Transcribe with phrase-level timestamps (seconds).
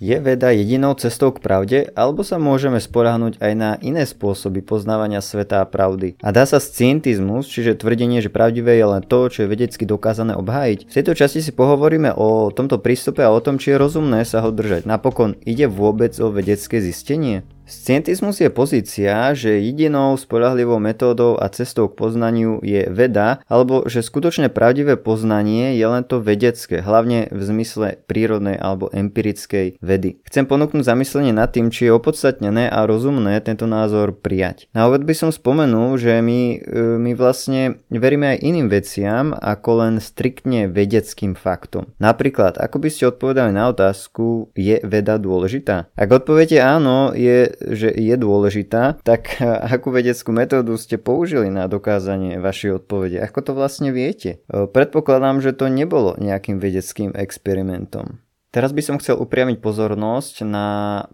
[0.00, 5.20] Je veda jedinou cestou k pravde, alebo sa môžeme sporahnúť aj na iné spôsoby poznávania
[5.20, 6.16] sveta a pravdy?
[6.24, 10.32] A dá sa scientizmus, čiže tvrdenie, že pravdivé je len to, čo je vedecky dokázané
[10.40, 10.88] obhájiť?
[10.88, 14.40] V tejto časti si pohovoríme o tomto prístupe a o tom, či je rozumné sa
[14.40, 14.88] ho držať.
[14.88, 17.44] Napokon, ide vôbec o vedecké zistenie?
[17.70, 24.02] Scientizmus je pozícia, že jedinou spolahlivou metódou a cestou k poznaniu je veda, alebo že
[24.02, 30.18] skutočne pravdivé poznanie je len to vedecké, hlavne v zmysle prírodnej alebo empirickej vedy.
[30.26, 34.66] Chcem ponúknuť zamyslenie nad tým, či je opodstatnené a rozumné tento názor prijať.
[34.74, 39.86] Na úvod by som spomenul, že my, e, my vlastne veríme aj iným veciam ako
[39.86, 41.94] len striktne vedeckým faktom.
[42.02, 45.86] Napríklad, ako by ste odpovedali na otázku, je veda dôležitá?
[45.94, 52.40] Ak odpoviete áno, je že je dôležitá, tak akú vedeckú metódu ste použili na dokázanie
[52.40, 53.20] vašej odpovede?
[53.20, 54.40] Ako to vlastne viete?
[54.48, 58.24] Predpokladám, že to nebolo nejakým vedeckým experimentom.
[58.50, 60.66] Teraz by som chcel upriamiť pozornosť na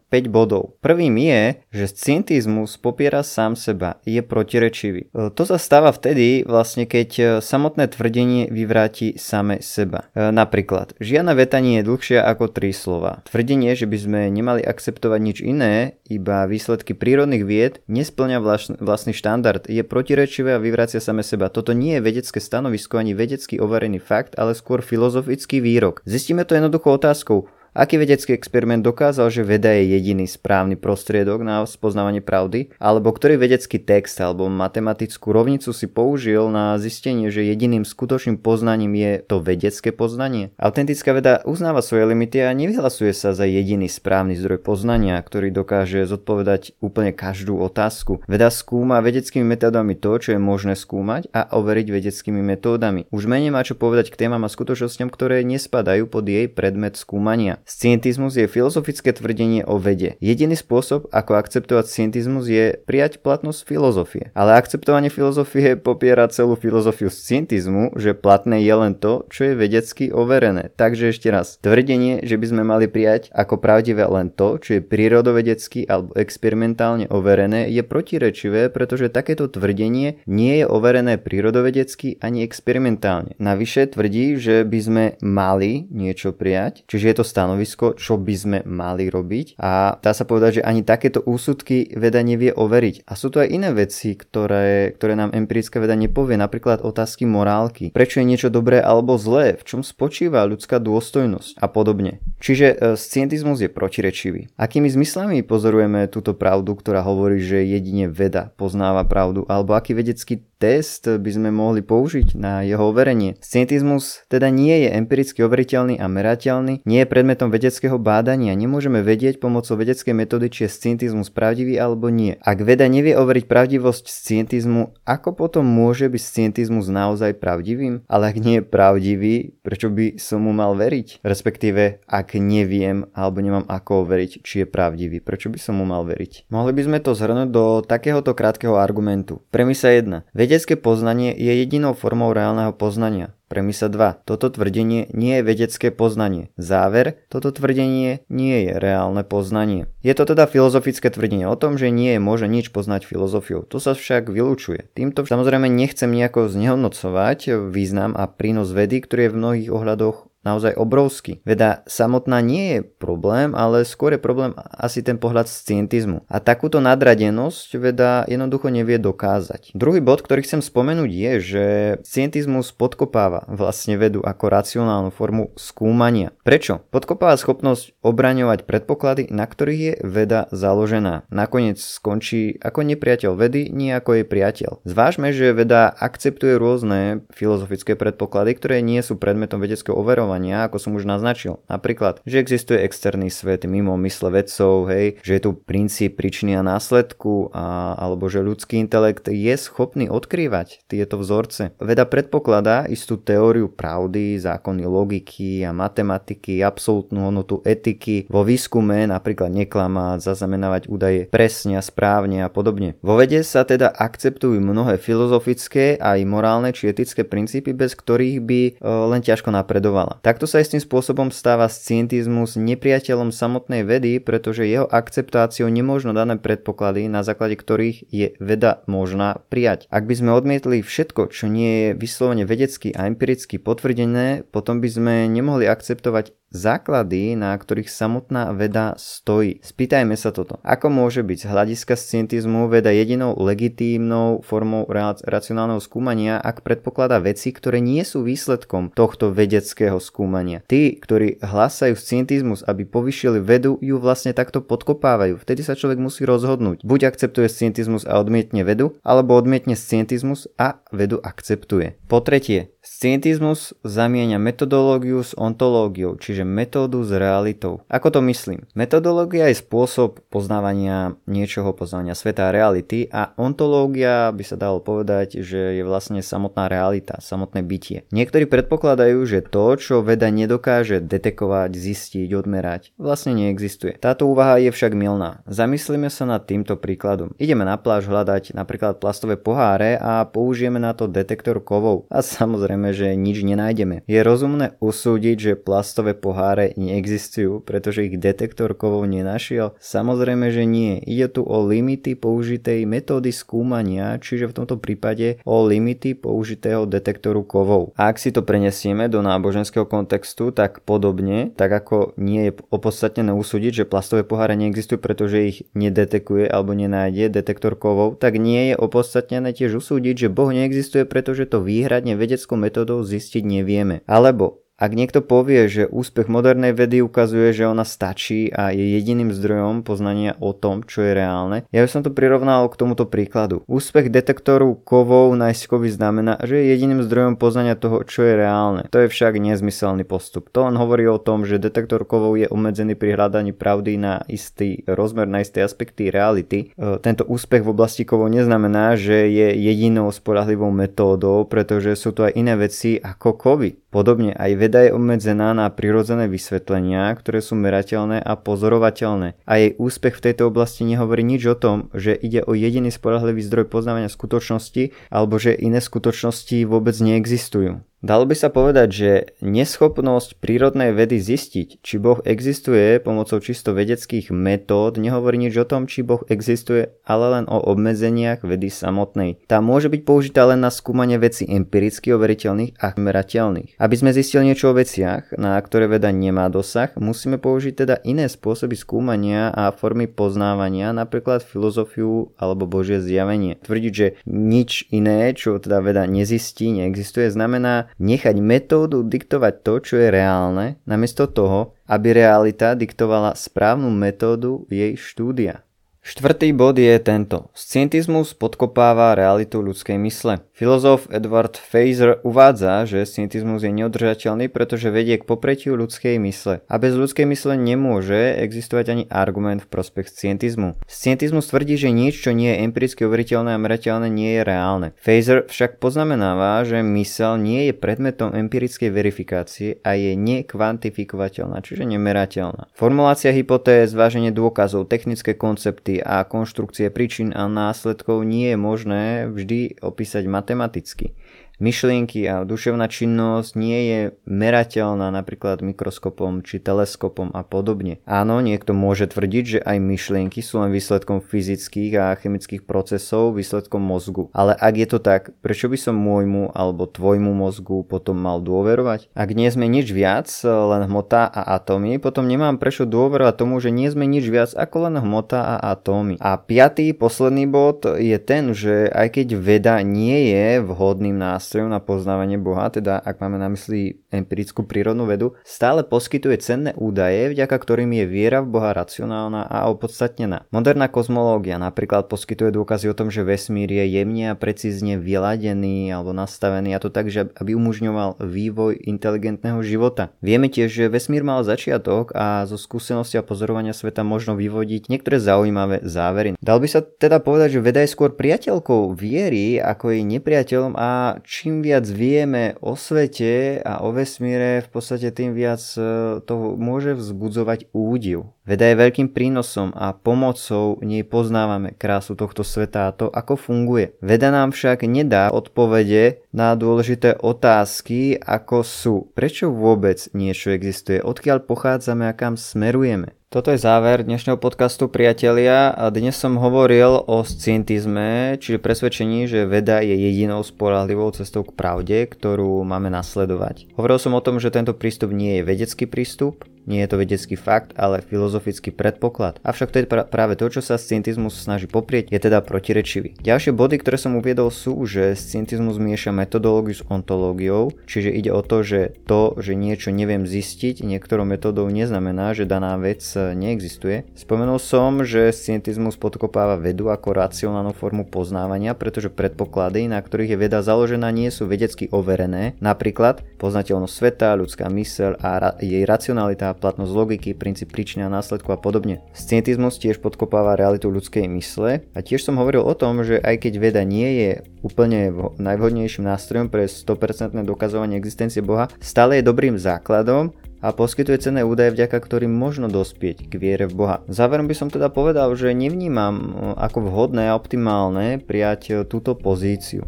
[0.09, 0.81] 5 bodov.
[0.81, 5.13] Prvým je, že scientizmus popiera sám seba, je protirečivý.
[5.13, 10.09] E, to sa stáva vtedy, vlastne keď e, samotné tvrdenie vyvráti same seba.
[10.17, 13.21] E, napríklad, žiadna veta nie je dlhšia ako 3 slova.
[13.29, 18.41] Tvrdenie, že by sme nemali akceptovať nič iné, iba výsledky prírodných vied, nesplňa
[18.81, 21.53] vlastný štandard, je protirečivé a vyvracia same seba.
[21.53, 26.01] Toto nie je vedecké stanovisko ani vedecky overený fakt, ale skôr filozofický výrok.
[26.09, 27.49] Zistíme to jednoducho otázku school.
[27.77, 32.73] Aký vedecký experiment dokázal, že veda je jediný správny prostriedok na spoznávanie pravdy?
[32.81, 38.97] Alebo ktorý vedecký text alebo matematickú rovnicu si použil na zistenie, že jediným skutočným poznaním
[38.97, 40.57] je to vedecké poznanie?
[40.57, 46.09] Autentická veda uznáva svoje limity a nevyhlasuje sa za jediný správny zdroj poznania, ktorý dokáže
[46.09, 48.25] zodpovedať úplne každú otázku.
[48.25, 53.05] Veda skúma vedeckými metódami to, čo je možné skúmať a overiť vedeckými metódami.
[53.13, 57.61] Už menej má čo povedať k témam a skutočnosťam, ktoré nespadajú pod jej predmet skúmania.
[57.67, 60.15] Scientizmus je filozofické tvrdenie o vede.
[60.23, 64.31] Jediný spôsob, ako akceptovať scientizmus je prijať platnosť filozofie.
[64.39, 70.15] Ale akceptovanie filozofie popiera celú filozofiu scientizmu, že platné je len to, čo je vedecky
[70.15, 70.71] overené.
[70.79, 74.87] Takže ešte raz, tvrdenie, že by sme mali prijať ako pravdivé len to, čo je
[74.87, 83.35] prírodovedecky alebo experimentálne overené, je protirečivé, pretože takéto tvrdenie nie je overené prírodovedecky ani experimentálne.
[83.43, 88.35] Navyše tvrdí, že by sme mali niečo prijať, čiže je to stanovisko stanovisko, čo by
[88.37, 93.09] sme mali robiť a dá sa povedať, že ani takéto úsudky veda nevie overiť.
[93.09, 97.97] A sú to aj iné veci, ktoré, ktoré nám empirická veda nepovie, napríklad otázky morálky.
[97.97, 102.21] Prečo je niečo dobré alebo zlé, v čom spočíva ľudská dôstojnosť a podobne.
[102.45, 104.53] Čiže e, scientizmus je protirečivý.
[104.61, 110.45] Akými zmyslami pozorujeme túto pravdu, ktorá hovorí, že jedine veda poznáva pravdu, alebo aký vedecký
[110.57, 113.37] test by sme mohli použiť na jeho overenie.
[113.41, 119.39] Scientizmus teda nie je empiricky overiteľný a merateľný, nie je predmetom vedeckého bádania, nemôžeme vedieť
[119.39, 122.41] pomocou vedeckej metódy, či je scientizmus pravdivý alebo nie.
[122.41, 128.03] Ak veda nevie overiť pravdivosť scientizmu, ako potom môže byť scientizmus naozaj pravdivým?
[128.09, 131.21] Ale ak nie je pravdivý, prečo by som mu mal veriť?
[131.21, 136.03] Respektíve, ak neviem alebo nemám ako overiť, či je pravdivý, prečo by som mu mal
[136.09, 136.49] veriť?
[136.49, 139.45] Mohli by sme to zhrnúť do takéhoto krátkeho argumentu.
[139.53, 140.33] Premisa 1.
[140.47, 143.35] Vedecké poznanie je jedinou formou reálneho poznania.
[143.51, 144.23] Premisa 2.
[144.31, 146.55] Toto tvrdenie nie je vedecké poznanie.
[146.55, 147.19] Záver.
[147.27, 149.91] Toto tvrdenie nie je reálne poznanie.
[150.07, 153.67] Je to teda filozofické tvrdenie o tom, že nie je možné nič poznať filozofiou.
[153.67, 154.87] To sa však vylúčuje.
[154.95, 160.79] Týmto samozrejme nechcem nejako znehodnocovať význam a prínos vedy, ktorý je v mnohých ohľadoch naozaj
[160.79, 161.43] obrovský.
[161.43, 166.23] Veda samotná nie je problém, ale skôr je problém asi ten pohľad scientizmu.
[166.31, 169.75] A takúto nadradenosť veda jednoducho nevie dokázať.
[169.75, 171.65] Druhý bod, ktorý chcem spomenúť je, že
[172.07, 176.31] scientizmus podkopáva vlastne vedu ako racionálnu formu skúmania.
[176.47, 176.87] Prečo?
[176.95, 181.27] Podkopáva schopnosť obraňovať predpoklady, na ktorých je veda založená.
[181.33, 184.71] Nakoniec skončí ako nepriateľ vedy, nie ako jej priateľ.
[184.87, 190.77] Zvážme, že veda akceptuje rôzne filozofické predpoklady, ktoré nie sú predmetom vedeckého overovania fungovania, ako
[190.77, 191.65] som už naznačil.
[191.67, 196.63] Napríklad, že existuje externý svet mimo mysle vedcov, hej, že je tu princíp príčiny a
[196.63, 201.73] následku, a, alebo že ľudský intelekt je schopný odkrývať tieto vzorce.
[201.81, 209.49] Veda predpokladá istú teóriu pravdy, zákony logiky a matematiky, absolútnu hodnotu etiky, vo výskume napríklad
[209.49, 213.01] neklamať, zaznamenávať údaje presne a správne a podobne.
[213.01, 218.61] Vo vede sa teda akceptujú mnohé filozofické aj morálne či etické princípy, bez ktorých by
[218.67, 220.16] e, len ťažko napredovala.
[220.23, 227.11] Takto sa istým spôsobom stáva scientizmus nepriateľom samotnej vedy, pretože jeho akceptáciou nemôžno dané predpoklady,
[227.11, 229.91] na základe ktorých je veda možná prijať.
[229.91, 234.89] Ak by sme odmietli všetko, čo nie je vyslovene vedecky a empiricky potvrdené, potom by
[234.89, 239.61] sme nemohli akceptovať základy, na ktorých samotná veda stojí.
[239.61, 240.57] Spýtajme sa toto.
[240.65, 244.89] Ako môže byť z hľadiska scientizmu veda jedinou legitímnou formou
[245.23, 250.65] racionálneho skúmania, ak predpokladá veci, ktoré nie sú výsledkom tohto vedeckého skúmania.
[250.65, 255.37] Tí, ktorí hlásajú scientizmus, aby povyšili vedu, ju vlastne takto podkopávajú.
[255.37, 256.81] Vtedy sa človek musí rozhodnúť.
[256.87, 261.99] Buď akceptuje scientizmus a odmietne vedu, alebo odmietne scientizmus a vedu akceptuje.
[262.09, 267.83] Po tretie, Scientizmus zamieňa metodológiu s ontológiou, čiže metódu s realitou.
[267.91, 268.63] Ako to myslím?
[268.79, 275.43] Metodológia je spôsob poznávania niečoho, poznávania sveta a reality a ontológia by sa dalo povedať,
[275.43, 278.07] že je vlastne samotná realita, samotné bytie.
[278.15, 283.99] Niektorí predpokladajú, že to, čo veda nedokáže detekovať, zistiť, odmerať, vlastne neexistuje.
[283.99, 285.43] Táto úvaha je však milná.
[285.51, 287.35] Zamyslíme sa nad týmto príkladom.
[287.43, 292.07] Ideme na pláž hľadať napríklad plastové poháre a použijeme na to detektor kovov.
[292.15, 294.05] A samozrejme samozrejme, že nič nenájdeme.
[294.05, 299.73] Je rozumné usúdiť, že plastové poháre neexistujú, pretože ich detektor kovov nenašiel?
[299.81, 301.01] Samozrejme, že nie.
[301.01, 307.49] Ide tu o limity použitej metódy skúmania, čiže v tomto prípade o limity použitého detektoru
[307.49, 307.97] kovov.
[307.97, 313.33] A ak si to prenesieme do náboženského kontextu, tak podobne, tak ako nie je opodstatnené
[313.33, 318.75] usúdiť, že plastové poháre neexistujú, pretože ich nedetekuje alebo nenájde detektor kovov, tak nie je
[318.77, 324.03] opodstatnené tiež usúdiť, že Boh neexistuje, pretože to výhradne vedeckou metodou zistiť nevieme.
[324.11, 329.33] Alebo ak niekto povie, že úspech modernej vedy ukazuje, že ona stačí a je jediným
[329.33, 333.65] zdrojom poznania o tom, čo je reálne, ja by som to prirovnal k tomuto príkladu.
[333.65, 338.85] Úspech detektoru kovov nájsťkovi znamená, že je jediným zdrojom poznania toho, čo je reálne.
[338.93, 340.53] To je však nezmyselný postup.
[340.53, 344.85] To len hovorí o tom, že detektor kovov je obmedzený pri hľadaní pravdy na istý
[344.85, 346.77] rozmer, na isté aspekty reality.
[346.77, 352.29] E, tento úspech v oblasti kovov neznamená, že je jedinou spolahlivou metódou, pretože sú tu
[352.29, 353.86] aj iné veci ako kovy.
[353.97, 359.41] Podobne aj veda je obmedzená na prirodzené vysvetlenia, ktoré sú merateľné a pozorovateľné.
[359.49, 363.41] A jej úspech v tejto oblasti nehovorí nič o tom, že ide o jediný spolahlivý
[363.41, 367.81] zdroj poznávania skutočnosti alebo že iné skutočnosti vôbec neexistujú.
[368.05, 369.11] Dalo by sa povedať, že
[369.41, 375.89] neschopnosť prírodnej vedy zistiť, či Boh existuje pomocou čisto vedeckých metód, nehovorí nič o tom,
[375.89, 379.41] či Boh existuje, ale len o obmedzeniach vedy samotnej.
[379.49, 383.81] Tá môže byť použitá len na skúmanie veci empiricky overiteľných a merateľných.
[383.81, 388.29] Aby sme zistili niečo o veciach, na ktoré veda nemá dosah, musíme použiť teda iné
[388.29, 393.57] spôsoby skúmania a formy poznávania, napríklad filozofiu alebo Božie zjavenie.
[393.65, 399.95] Tvrdiť, že nič iné, čo teda veda nezistí, neexistuje, znamená nechať metódu diktovať to, čo
[399.99, 405.66] je reálne, namiesto toho, aby realita diktovala správnu metódu jej štúdia.
[406.07, 407.51] Štvrtý bod je tento.
[407.51, 410.39] Scientizmus podkopáva realitu ľudskej mysle.
[410.55, 416.63] Filozof Edward Fazer uvádza, že scientizmus je neudržateľný, pretože vedie k popretiu ľudskej mysle.
[416.71, 420.79] A bez ľudskej mysle nemôže existovať ani argument v prospech scientizmu.
[420.87, 424.95] Scientizmus tvrdí, že nič, čo nie je empiricky overiteľné a merateľné, nie je reálne.
[425.03, 432.71] Fazer však poznamenáva, že mysel nie je predmetom empirickej verifikácie a je nekvantifikovateľná, čiže nemerateľná.
[432.79, 439.81] Formulácia hypotéz, zváženie dôkazov, technické koncepty, a konštrukcie príčin a následkov nie je možné vždy
[439.81, 441.17] opísať matematicky
[441.57, 447.99] myšlienky a duševná činnosť nie je merateľná napríklad mikroskopom či teleskopom a podobne.
[448.05, 453.81] Áno, niekto môže tvrdiť, že aj myšlienky sú len výsledkom fyzických a chemických procesov, výsledkom
[453.81, 454.29] mozgu.
[454.37, 459.09] Ale ak je to tak, prečo by som môjmu alebo tvojmu mozgu potom mal dôverovať?
[459.17, 463.73] Ak nie sme nič viac, len hmota a atómy, potom nemám prečo dôverovať tomu, že
[463.73, 466.21] nie sme nič viac ako len hmota a atómy.
[466.21, 471.71] A piatý, posledný bod je ten, že aj keď veda nie je vhodným nástrojom, nástrojom
[471.71, 477.31] na poznávanie Boha, teda ak máme na mysli empirickú prírodnú vedu, stále poskytuje cenné údaje,
[477.31, 480.51] vďaka ktorým je viera v Boha racionálna a opodstatnená.
[480.51, 486.11] Moderná kozmológia napríklad poskytuje dôkazy o tom, že vesmír je jemne a precízne vyladený alebo
[486.11, 490.11] nastavený a to tak, že aby umožňoval vývoj inteligentného života.
[490.19, 495.23] Vieme tiež, že vesmír mal začiatok a zo skúsenosti a pozorovania sveta možno vyvodiť niektoré
[495.23, 496.35] zaujímavé závery.
[496.43, 501.23] Dal by sa teda povedať, že veda je skôr priateľkou viery ako jej nepriateľom a
[501.37, 505.81] čím viac vieme o svete a o vesmíre, v podstate tým viac e,
[506.25, 508.33] toho môže vzbudzovať údiv.
[508.49, 513.93] Veda je veľkým prínosom a pomocou nej poznávame krásu tohto sveta a to, ako funguje.
[514.01, 518.95] Veda nám však nedá odpovede na dôležité otázky, ako sú.
[519.13, 521.05] Prečo vôbec niečo existuje?
[521.05, 523.13] Odkiaľ pochádzame a kam smerujeme?
[523.27, 529.51] Toto je záver dnešného podcastu priatelia a dnes som hovoril o scientizme, čiže presvedčení, že
[529.51, 533.75] veda je jedinou spolahlivou cestou k pravde, ktorú máme nasledovať.
[533.75, 537.39] Hovoril som o tom, že tento prístup nie je vedecký prístup, nie je to vedecký
[537.39, 539.39] fakt, ale filozofický predpoklad.
[539.47, 543.17] Avšak to je pra- práve to, čo sa scientizmus snaží poprieť, je teda protirečivý.
[543.23, 548.43] Ďalšie body, ktoré som uviedol sú, že scientizmus mieša metodológiu s ontológiou, čiže ide o
[548.43, 554.09] to, že to, že niečo neviem zistiť niektorou metodou neznamená, že daná vec neexistuje.
[554.19, 560.41] Spomenul som, že scientizmus podkopáva vedu ako racionálnu formu poznávania, pretože predpoklady, na ktorých je
[560.41, 562.59] veda založená, nie sú vedecky overené.
[562.59, 568.51] Napríklad poznateľnosť sveta, ľudská myseľ a ra- jej racionalita platnosť logiky, princíp príčiny a následku
[568.51, 569.05] a podobne.
[569.13, 573.53] Scientizmus tiež podkopáva realitu ľudskej mysle a tiež som hovoril o tom, že aj keď
[573.61, 574.31] veda nie je
[574.65, 580.35] úplne najvhodnejším nástrojom pre 100% dokazovanie existencie Boha, stále je dobrým základom
[580.65, 583.97] a poskytuje cenné údaje, vďaka ktorým možno dospieť k viere v Boha.
[584.09, 589.15] Záverom by som teda povedal, že nevnímam eh, ako vhodné a optimálne prijať eh, túto
[589.15, 589.87] pozíciu.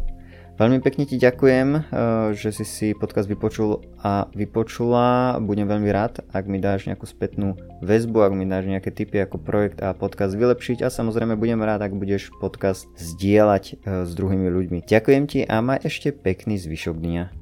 [0.59, 1.81] Veľmi pekne ti ďakujem, eh,
[2.35, 5.39] že si si podcast vypočul a vypočula.
[5.39, 9.39] Budem veľmi rád, ak mi dáš nejakú spätnú väzbu, ak mi dáš nejaké tipy ako
[9.39, 14.51] projekt a podcast vylepšiť a samozrejme budem rád, ak budeš podcast zdieľať eh, s druhými
[14.51, 14.83] ľuďmi.
[14.83, 17.38] Ďakujem ti a maj ešte pekný zvyšok dňa.